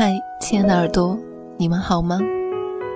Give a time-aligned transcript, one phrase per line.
[0.00, 1.18] 嗨，亲爱的耳朵，
[1.56, 2.20] 你们好吗？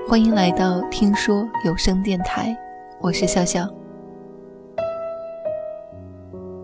[0.08, 2.56] 欢迎来到听说有声电台，
[3.00, 3.68] 我是笑笑。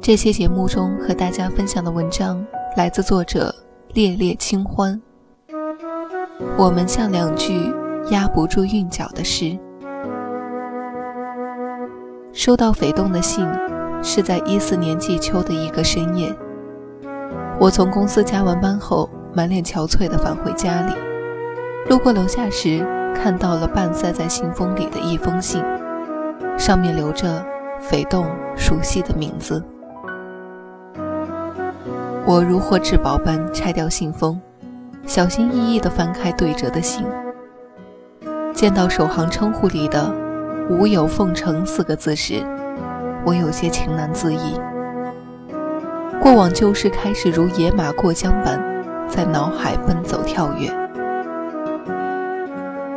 [0.01, 2.47] 这期节目中和大家分享的文章
[2.77, 3.53] 来自作者
[3.95, 5.03] 烈烈清欢。
[6.57, 7.75] 我们像两句
[8.13, 9.59] 压不住韵脚的诗。
[12.33, 13.45] 收到斐动的信，
[14.05, 16.33] 是在一四年季秋的一个深夜。
[17.59, 20.93] 我从公司加完班后，满脸憔悴地返回家里，
[21.89, 22.85] 路过楼下时，
[23.15, 25.63] 看到了半塞在信封里的一封信，
[26.59, 27.47] 上面留着
[27.79, 29.63] 斐动熟悉的名字。
[32.27, 34.41] 我如获至宝般拆掉信封，
[35.07, 37.07] 小心翼翼地翻开对折的信，
[38.53, 40.13] 见到首行称呼里的
[40.69, 42.45] “吾有奉承”四个字时，
[43.25, 44.61] 我有些情难自抑。
[46.21, 48.61] 过往旧事开始如野马过江般
[49.09, 50.71] 在脑海奔走跳跃。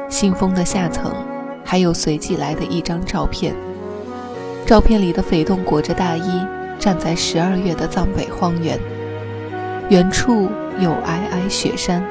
[0.10, 1.12] 信封的下层
[1.64, 3.56] 还有随寄来的一张照片，
[4.66, 6.46] 照片里的斐动裹着大衣
[6.78, 8.78] 站在十二月的藏北荒原，
[9.90, 12.04] 远处有皑皑雪山。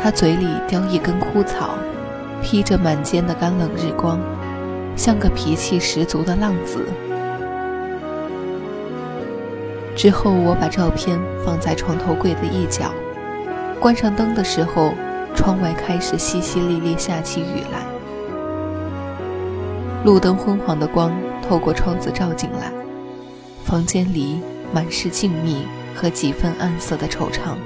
[0.00, 1.70] 他嘴里叼一根枯草，
[2.40, 4.20] 披着满肩的干冷日光，
[4.94, 6.86] 像个脾气十足的浪子。
[9.98, 12.94] 之后，我把照片放在床头柜的一角，
[13.80, 14.94] 关上灯的时候，
[15.34, 17.84] 窗外开始淅淅沥沥下起雨来。
[20.04, 21.10] 路灯昏黄的光
[21.42, 22.70] 透过窗子照进来，
[23.64, 24.40] 房间里
[24.72, 25.62] 满是静谧
[25.96, 27.56] 和几分暗色的惆怅。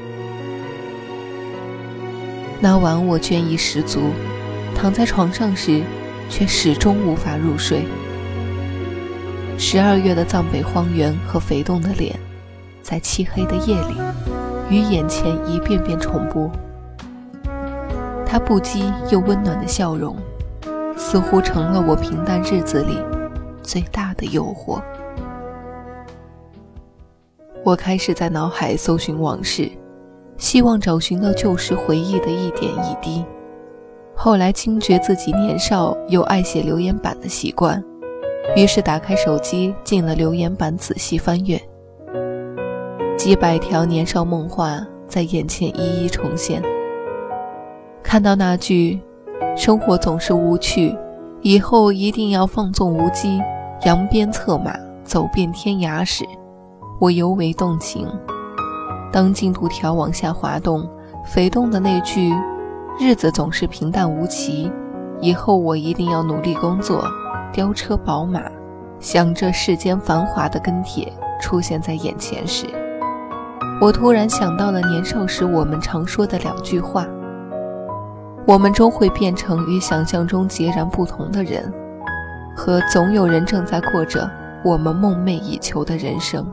[2.60, 4.04] 那晚我倦意十足，
[4.74, 5.82] 躺在床上时，
[6.30, 7.84] 却始终无法入睡。
[9.58, 12.18] 十二月的藏北荒原和肥动的脸，
[12.82, 13.94] 在漆黑的夜里，
[14.68, 16.50] 与眼前一遍遍重播。
[18.26, 20.16] 他不羁又温暖的笑容，
[20.96, 22.98] 似乎成了我平淡日子里
[23.62, 24.82] 最大的诱惑。
[27.64, 29.70] 我开始在脑海搜寻往事，
[30.36, 33.24] 希望找寻到旧时回忆的一点一滴。
[34.14, 37.82] 后来惊觉自己年少有爱写留言板的习惯。
[38.56, 41.58] 于是打开手机，进了留言板，仔细翻阅，
[43.16, 46.62] 几百条年少梦话在眼前一一重现。
[48.02, 49.00] 看到那句
[49.56, 50.94] “生活总是无趣，
[51.40, 53.42] 以后一定要放纵无羁，
[53.86, 56.22] 扬鞭策马，走遍天涯”时，
[57.00, 58.06] 我尤为动情。
[59.10, 60.86] 当进度条往下滑动，
[61.24, 62.34] 肥动的那句
[63.00, 64.70] “日子总是平淡无奇，
[65.20, 67.02] 以后我一定要努力工作”。
[67.52, 68.40] 雕车宝马，
[68.98, 72.66] 想着世间繁华的跟帖出现在眼前时，
[73.78, 77.06] 我突然想到了年少时我们常说的两句话：
[78.46, 81.70] 我们终会变成与想象中截然不同的人，
[82.56, 84.28] 和总有人正在过着
[84.64, 86.46] 我们梦寐以求的人生。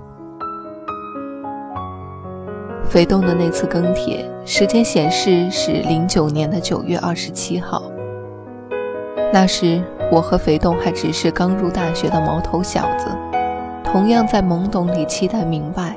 [2.83, 7.83] 肥东的那次更帖，时间显示是零九年的九月二十七号。
[9.33, 9.81] 那时。
[10.11, 13.05] 我和肥东还只是刚入大学的毛头小子，
[13.83, 15.95] 同样在懵懂里期待明白，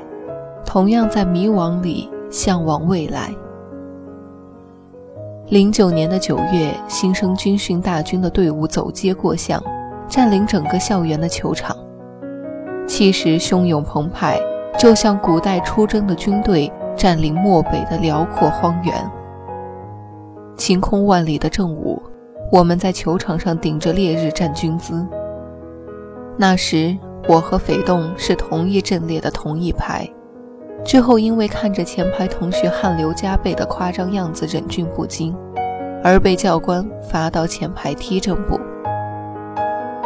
[0.63, 3.31] 同样在迷惘里向往未来。
[5.47, 9.59] 零九年的九月，新生军训大军的队伍走街过巷，
[10.07, 11.75] 占领整个校园的球场，
[12.87, 14.39] 气势汹涌澎湃，
[14.77, 18.93] 就像古代出征的军队占领漠北的辽阔荒原。
[20.55, 21.99] 晴空万里的正午。
[22.53, 25.03] 我们在球场上顶着烈日站军姿。
[26.37, 26.95] 那时，
[27.27, 30.07] 我和斐栋是同一阵列的同一排。
[30.85, 35.35] 之后，因为看着前排同学汗流浃背的夸张样子忍俊不禁，
[36.03, 38.59] 而被教官罚到前排踢正步。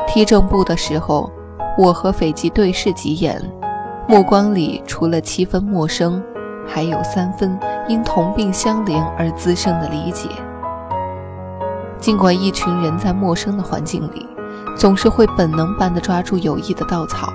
[0.07, 1.29] 踢正步的时候，
[1.77, 3.41] 我和斐济对视几眼，
[4.07, 6.23] 目光里除了七分陌生，
[6.65, 7.59] 还有三分
[7.89, 10.29] 因同病相怜而滋生的理解。
[11.99, 14.25] 尽管一群人在陌生的环境里，
[14.77, 17.33] 总是会本能般地抓住友谊的稻草，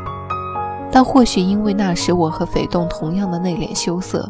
[0.90, 4.28] 但或许因为那时我和斐动同样的内敛羞涩，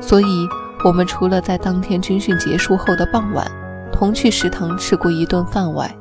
[0.00, 0.48] 所以
[0.84, 3.44] 我们除了在当天军训结束后的傍晚
[3.92, 5.92] 同去食堂吃过一顿饭外，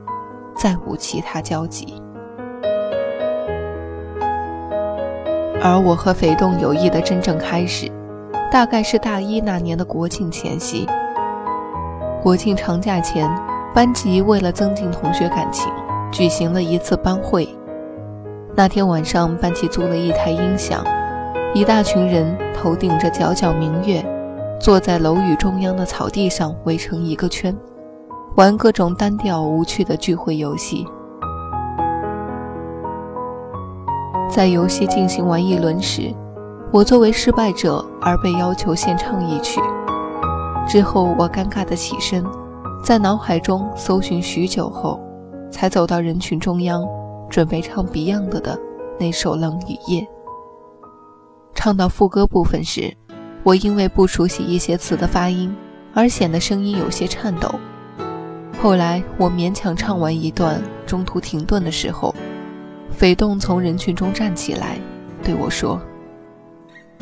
[0.55, 2.01] 再无其他交集。
[5.59, 7.91] 而我和斐动友谊的真正开始，
[8.51, 10.87] 大概是大一那年的国庆前夕。
[12.21, 13.29] 国庆长假前，
[13.73, 15.71] 班级为了增进同学感情，
[16.11, 17.47] 举行了一次班会。
[18.55, 20.83] 那天晚上，班级租了一台音响，
[21.53, 24.03] 一大群人头顶着皎皎明月，
[24.59, 27.55] 坐在楼宇中央的草地上围成一个圈，
[28.35, 30.85] 玩各种单调无趣的聚会游戏。
[34.29, 36.13] 在游戏进行完一轮时，
[36.71, 39.61] 我作为失败者而被要求献唱一曲。
[40.67, 42.25] 之后，我尴尬地起身，
[42.83, 44.99] 在脑海中搜寻许久后，
[45.49, 46.85] 才走到人群中央，
[47.29, 48.59] 准备唱 Beyond 的
[48.99, 50.01] 那首《冷雨夜》。
[51.55, 52.93] 唱到副歌部分时，
[53.43, 55.55] 我因为不熟悉一些词的发音，
[55.93, 57.49] 而显得声音有些颤抖。
[58.61, 62.13] 后来，我勉强唱完一段，中途停顿的时候。
[62.91, 64.77] 斐动从人群中站起来，
[65.23, 65.79] 对我说：“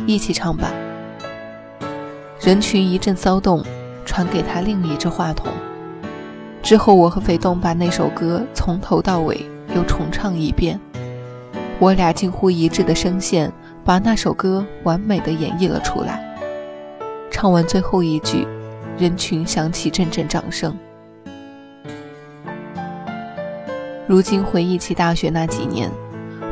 [0.06, 0.72] 一起唱吧。”
[2.46, 3.64] 人群一阵骚动，
[4.06, 5.52] 传给他另一只话筒。
[6.62, 9.44] 之后，我和斐东把那首歌从头到尾
[9.76, 10.80] 又重唱一遍。
[11.80, 13.52] 我俩近乎一致的声线，
[13.84, 16.24] 把那首歌完美的演绎了出来。
[17.32, 18.48] 唱完最后一句，
[18.96, 20.78] 人群响起阵阵掌声。
[24.06, 25.90] 如今回忆起大学那几年，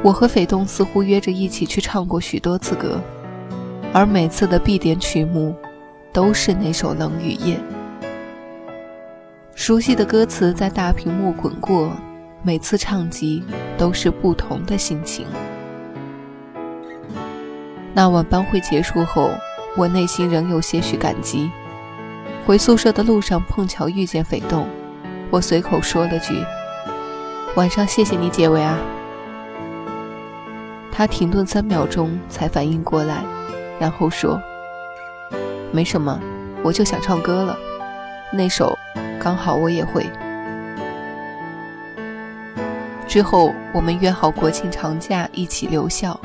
[0.04, 3.00] 我和斐东似乎约着一起去唱过许多次歌，
[3.94, 5.56] 而每次的必点曲目
[6.14, 7.58] 都是那首《冷雨夜》。
[9.56, 11.92] 熟悉的歌词在大屏幕滚过，
[12.44, 13.44] 每次唱及
[13.78, 15.26] 都是不同的心情。
[17.96, 19.32] 那晚班会结束后，
[19.76, 21.50] 我内心仍有些许感激。
[22.46, 24.68] 回宿舍的路上碰巧遇见斐东，
[25.32, 26.36] 我随口说了句。
[27.56, 28.78] 晚上谢谢你解围啊！
[30.92, 33.24] 他停顿三秒钟才反应过来，
[33.80, 34.42] 然后说
[35.74, 36.20] ：“没什么，
[36.62, 37.58] 我就想唱歌了，
[38.32, 38.78] 那首
[39.20, 40.06] 刚好我也会。”
[43.08, 46.20] 之后我们约好国庆长假一起留校，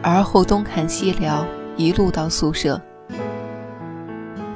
[0.00, 1.44] 而后东看西聊，
[1.76, 2.80] 一路到宿舍。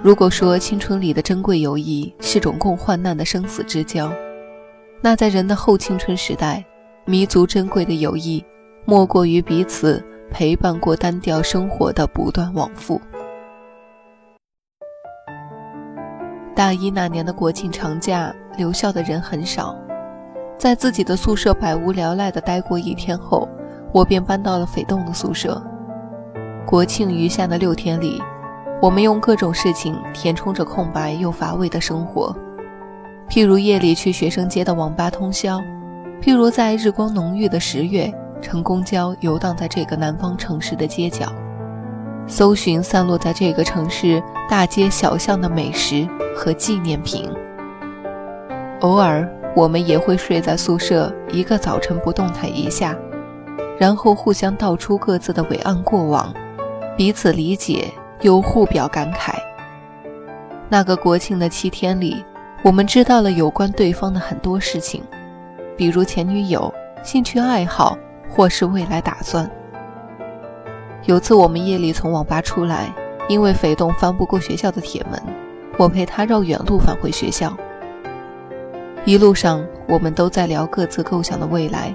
[0.01, 4.13] 如果说青春里的珍贵友谊是种共患难的生死之交，
[5.01, 6.65] 那在人的后青春时代，
[7.05, 8.45] 弥足珍贵的友谊，
[8.85, 10.01] 莫过于彼此
[10.31, 13.01] 陪伴过单调生活的不断往复。
[16.57, 19.77] 大一那年的国庆长假，留校的人很少，
[20.57, 23.47] 在自己的宿舍百无聊赖地待过一天后，
[23.93, 25.63] 我便搬到了斐动的宿舍。
[26.67, 28.23] 国庆余下的六天里，
[28.81, 32.35] 我们用各种事情填充着空白又乏味的生活。
[33.29, 35.61] 譬如夜里去学生街的网吧通宵，
[36.23, 38.11] 譬如在日光浓郁的十月
[38.41, 41.31] 乘公交游荡在这个南方城市的街角，
[42.27, 47.31] 搜寻散落在这个城市大街小巷的美食和纪念品。
[48.81, 52.97] 偶尔，我们也会睡在宿舍一个早晨不动弹一下，
[53.79, 56.33] 然后互相道出各自的伟岸过往，
[56.97, 57.91] 彼此理解
[58.21, 59.35] 又互表感慨。
[60.69, 62.25] 那个国庆的七天里。
[62.63, 65.01] 我们知道了有关对方的很多事情，
[65.77, 66.73] 比如前女友、
[67.05, 67.97] 兴趣爱好，
[68.29, 69.49] 或是未来打算。
[71.07, 72.93] 有次我们夜里从网吧出来，
[73.29, 75.23] 因为肥动翻不过学校的铁门，
[75.79, 77.57] 我陪他绕远路返回学校。
[79.05, 81.95] 一路上，我们都在聊各自构想的未来。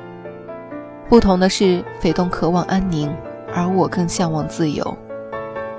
[1.09, 3.13] 不同的是，肥动渴望安宁，
[3.53, 4.97] 而我更向往自由。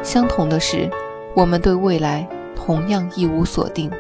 [0.03, 0.91] 相同的是，
[1.35, 3.91] 我们对未来同样一无所定。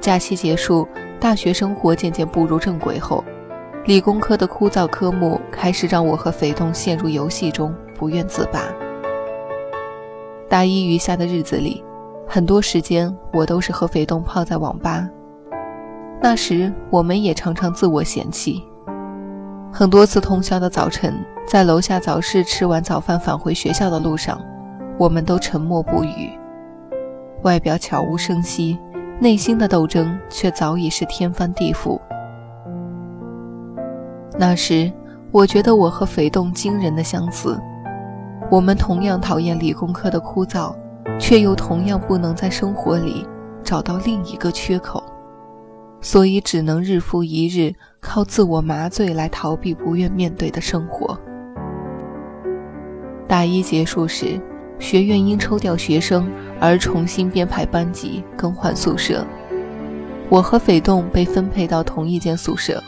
[0.00, 0.88] 假期结束，
[1.20, 3.22] 大学生活渐渐步入正轨后，
[3.86, 8.60] 理工科的枯燥科目开始让我和肥东陷入游戏中不愿自拔。
[10.48, 11.84] 大一余下的日子里，
[12.26, 15.08] 很多时间我都是和肥东泡在网吧。
[16.20, 18.60] 那时我们也常常自我嫌弃。
[19.72, 21.14] 很多次通宵的早晨，
[21.46, 24.40] 在楼下早市吃完早饭返回学校的路上，
[24.98, 26.36] 我们都沉默不语，
[27.42, 28.76] 外表悄无声息。
[29.20, 32.00] 内心的斗争却早已是天翻地覆。
[34.38, 34.92] 那时，
[35.30, 37.58] 我觉得我和肥动惊人的相似，
[38.50, 40.74] 我们同样讨厌理工科的枯燥，
[41.18, 43.26] 却又同样不能在生活里
[43.62, 45.02] 找到另一个缺口，
[46.00, 51.18] 所以只能日复一日靠自我麻醉来逃避不愿面对的生活。
[53.26, 54.40] 大一结束时。
[54.78, 59.26] 学院因抽调学生而重新编排班级，更换宿舍。
[60.28, 62.78] 我和斐动被分配到同一间宿舍。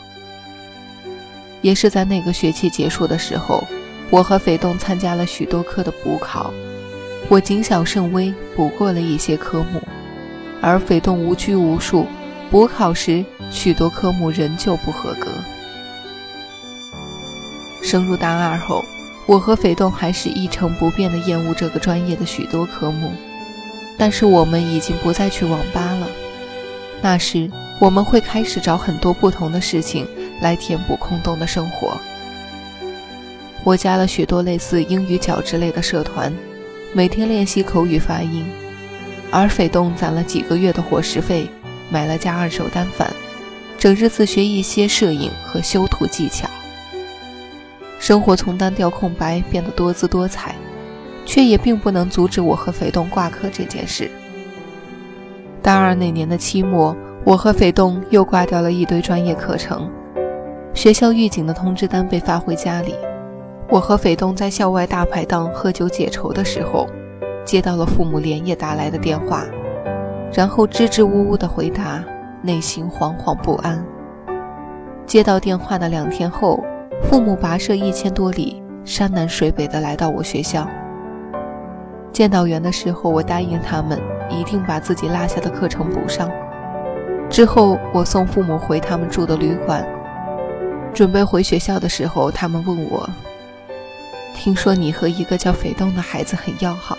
[1.61, 3.63] 也是在那个学期结束的时候，
[4.09, 6.53] 我和斐动参加了许多科的补考。
[7.27, 9.81] 我谨小慎微，补过了一些科目，
[10.61, 12.05] 而斐动无拘无束，
[12.49, 15.27] 补考时许多科目仍旧不合格。
[17.83, 18.83] 升入大二后。
[19.25, 23.11] 我和斐动还是一成不变的厌恶这个专业的许多科目，
[23.95, 26.07] 但是我们已经不再去网吧了。
[26.99, 27.47] 那时
[27.79, 30.07] 我们会开始找很多不同的事情
[30.41, 31.97] 来填补空洞的生活。
[33.63, 36.33] 我加了许多类似英语角之类的社团，
[36.93, 38.45] 每天练习口语发音，
[39.31, 41.49] 而斐动攒了几个月的伙食费，
[41.89, 43.11] 买了架二手单反，
[43.77, 46.49] 整日自学一些摄影和修图技巧。
[47.99, 50.55] 生活从单调空白变得多姿多彩，
[51.25, 54.09] 却也并不能阻止我和斐动挂科这件事。
[55.61, 59.91] 大二那年的期末，我和斐动又挂掉了一堆专业课程。
[60.79, 62.95] 学校预警的通知单被发回家里。
[63.67, 66.87] 我和斐东在校外大排档喝酒解愁的时候，
[67.43, 69.43] 接到了父母连夜打来的电话，
[70.31, 72.01] 然后支支吾吾的回答，
[72.41, 73.85] 内心惶惶不安。
[75.05, 76.63] 接到电话的两天后。
[77.03, 80.67] 父母跋涉一千多里，山南水北的来到我学校。
[82.11, 86.29] 见到员的时候，我答应他们一定把自己落下的课程补上。
[87.29, 89.85] 之后，我送父母回他们住的旅馆。
[90.93, 93.09] 准备回学校的时候，他们问我
[94.35, 96.97] ：“听说你和一个叫斐东的孩子很要好，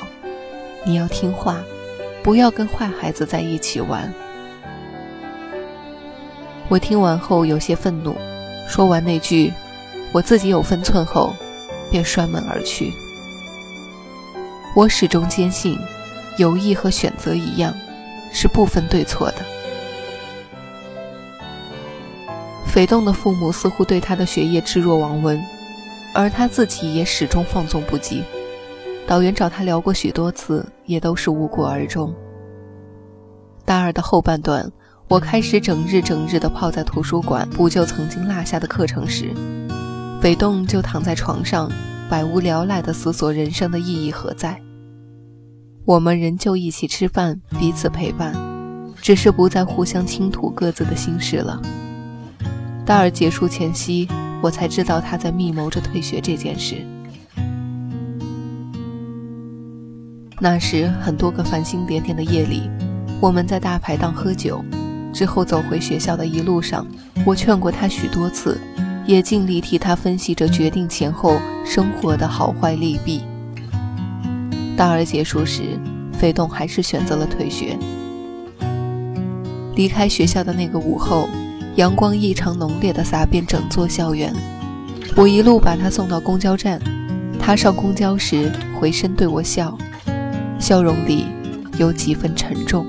[0.85, 1.59] 你要听话，
[2.23, 4.13] 不要跟坏孩子在一起玩。”
[6.69, 8.17] 我听完后有些愤怒，
[8.69, 9.53] 说完那句。
[10.13, 11.35] 我自己有分寸后，
[11.91, 12.93] 便摔门而去。
[14.75, 15.79] 我始终坚信，
[16.37, 17.73] 友谊和选择一样，
[18.33, 19.37] 是不分对错的。
[22.71, 25.43] 斐栋的父母似乎对他的学业置若罔闻，
[26.15, 28.23] 而他自己也始终放纵不羁。
[29.09, 32.15] 导员找他聊过许多次，也都是无果而终。
[33.65, 34.71] 大二的后半段，
[35.09, 39.31] 我开始整日整日地泡在图书馆补救曾经落下的课程时。
[40.21, 41.69] 斐栋就躺在床上，
[42.09, 44.61] 百无聊赖地思索人生的意义何在。
[45.85, 48.33] 我们仍旧一起吃饭，彼此陪伴，
[49.03, 51.61] 只是不再互相倾吐各自的心事了。
[52.91, 54.09] 大二结束前夕，
[54.43, 56.85] 我才知道他在密谋着退学这件事。
[60.41, 62.69] 那时很多个繁星点点的夜里，
[63.21, 64.61] 我们在大排档喝酒，
[65.13, 66.85] 之后走回学校的一路上，
[67.25, 68.61] 我劝过他许多次。
[69.07, 73.23] 也尽力替他分析着决定前后生活的好坏利弊。
[74.77, 75.79] 大二结束时，
[76.13, 77.79] 费动还是选择了退学。
[79.77, 81.29] 离开学校的那个午后，
[81.81, 84.35] 阳光异常浓烈地洒遍整座校园。
[85.17, 86.79] 我一路把他送到公交站，
[87.39, 89.79] 他上公交时回身对我笑，
[90.59, 91.25] 笑容里
[91.79, 92.87] 有几分沉重。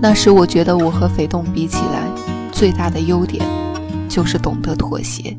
[0.00, 2.08] 那时我觉得我和费动比起来，
[2.52, 3.44] 最大的优点。
[4.06, 5.36] 就是懂得妥协。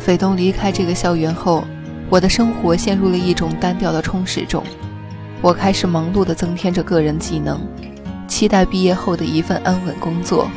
[0.00, 1.62] 斐东离开这个校园后，
[2.10, 4.64] 我的生活陷入了一种单调的充实中。
[5.40, 7.60] 我开始忙碌地增添着个人技能，
[8.38, 10.48] 期待毕业后的一份安稳工作，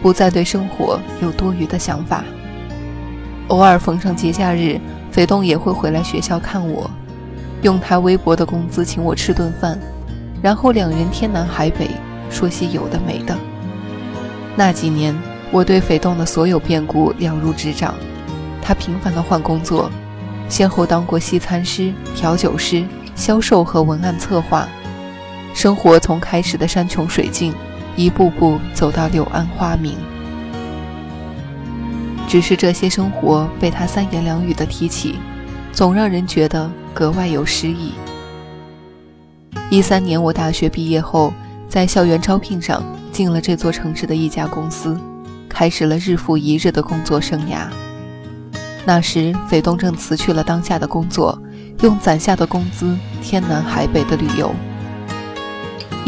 [0.00, 2.24] 不再对生活有多余的想法。
[3.48, 4.80] 偶尔逢上节假日，
[5.12, 6.90] 斐东也会回来学校看我，
[7.60, 9.78] 用他微薄的工资请我吃顿饭，
[10.40, 11.90] 然后两人天南海北
[12.30, 13.36] 说些有的没的。
[14.56, 15.14] 那几年。
[15.50, 17.94] 我对斐动的所有变故了如指掌，
[18.62, 19.90] 他频繁的换工作，
[20.48, 24.66] 先后当过西餐师、调酒师、销售和文案策划，
[25.58, 27.52] 生活从开始的山穷水尽，
[27.96, 29.96] 一步步走到柳暗花明。
[32.28, 35.16] 只是这些生活被他三言两语的提起，
[35.72, 37.94] 总让人觉得格外有诗意。
[39.68, 41.32] 一三年我大学毕业后，
[41.68, 44.96] 在校园招聘上进了这座城市的一家公司。
[45.48, 47.66] 开始了日复一日的工作生涯。
[48.84, 51.36] 那时，斐东正辞去了当下的工作，
[51.80, 54.54] 用攒下的工资天南海北的旅游。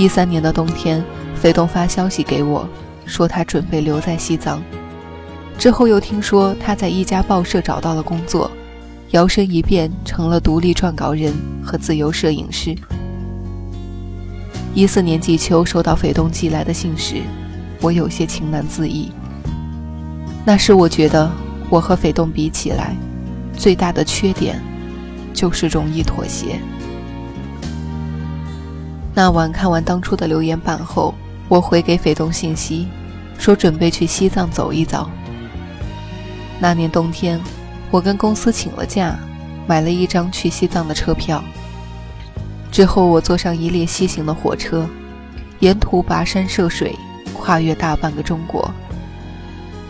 [0.00, 1.04] 一三年的冬天，
[1.34, 2.66] 斐东发消息给我，
[3.04, 4.62] 说他准备留在西藏。
[5.58, 8.50] 之后又听说他在一家报社找到了工作，
[9.10, 12.74] 摇身一变成了独立撰稿人和自由摄影师。
[14.72, 17.16] 一四年季秋收到斐东寄来的信时，
[17.82, 19.12] 我有些情难自抑。
[20.46, 21.30] 那时我觉得，
[21.68, 22.96] 我和斐东比起来，
[23.54, 24.58] 最大的缺点
[25.34, 26.58] 就是容易妥协。
[29.14, 31.14] 那晚看完当初的留言板后，
[31.48, 32.88] 我回给斐东信息，
[33.38, 35.08] 说准备去西藏走一遭。
[36.60, 37.40] 那年冬天，
[37.90, 39.18] 我跟公司请了假，
[39.66, 41.42] 买了一张去西藏的车票。
[42.70, 44.86] 之后我坐上一列西行的火车，
[45.58, 46.94] 沿途跋山涉水，
[47.34, 48.70] 跨越大半个中国。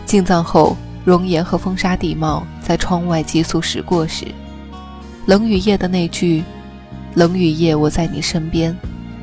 [0.03, 0.75] 进藏后，
[1.05, 4.25] 容颜和风沙地貌在窗外急速驶过时，
[5.27, 6.43] 冷雨夜的那句
[7.13, 8.75] “冷雨夜，我在你身边，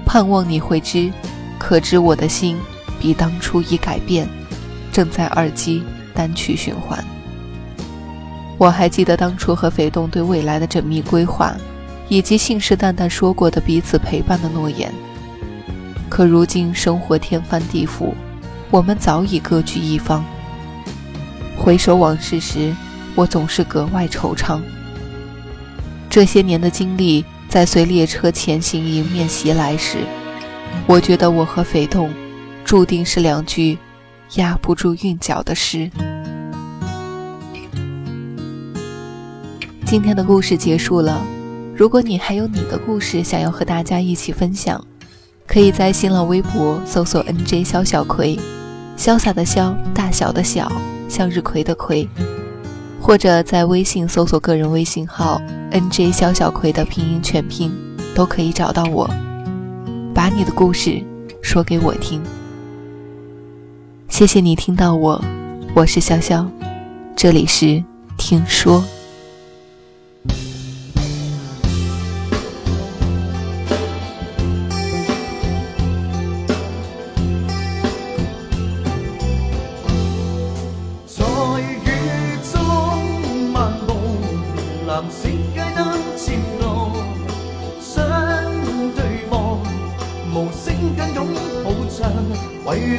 [0.09, 1.12] 盼望你会知，
[1.59, 2.57] 可知我的心
[2.99, 4.27] 比当初已改变”，
[4.91, 5.85] 正在耳机
[6.15, 7.05] 单曲循环。
[8.57, 11.55] 我还记得当初和肥东对未来的缜密规划，
[12.09, 14.91] 以及信誓旦旦说过的彼此陪伴的诺言。
[16.09, 18.15] 可如今生活天翻地覆，
[18.71, 20.25] 我们早已各居一方。
[21.55, 22.75] 回首往事时，
[23.15, 24.59] 我总是格外惆怅。
[26.09, 29.99] 这些年的经历，在随列车前行迎面袭来时，
[30.87, 32.11] 我觉得我和肥栋，
[32.62, 33.78] 注定是两句
[34.35, 35.90] 压不住韵脚的诗。
[39.87, 41.25] 今天的故事结束了，
[41.75, 44.85] 如果你还有你的故事想要和大家一起分享，
[45.47, 48.38] 可以在新浪微博搜索 “nj 肖小葵”，
[48.99, 50.71] 潇洒的潇，大小的小。
[51.09, 52.07] 向日葵的葵，
[53.09, 55.41] 或者在微信搜索个人微信号
[55.73, 57.73] “nj 肖小葵”的拼音全拼，
[58.15, 59.09] 都可以找到我。
[60.15, 61.03] 把你的故事
[61.41, 62.23] 说给我听。
[64.11, 65.25] 谢谢你听到我，
[65.75, 66.47] 我是潇潇，
[67.17, 67.83] 这里是
[68.19, 68.85] 听说。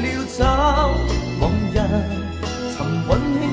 [0.10, 0.44] 为了找
[1.40, 1.78] 往日，
[2.76, 3.49] 寻温馨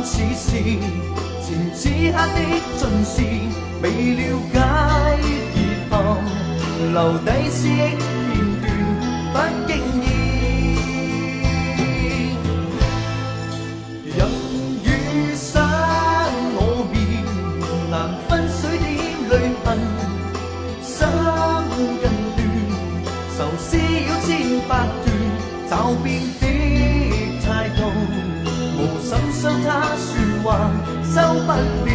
[0.00, 0.48] 仿似是
[1.44, 2.38] 前此刻的
[2.78, 3.20] 尽是，
[3.82, 3.84] 未
[4.14, 4.56] 了解
[5.54, 5.56] 以
[5.90, 5.94] 后，
[6.92, 8.00] 留底思忆片
[8.62, 8.64] 段，
[9.34, 9.36] 不
[9.66, 10.09] 经意。
[31.84, 31.89] Bị